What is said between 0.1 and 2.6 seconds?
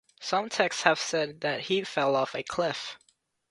Some texts have said that he fell off a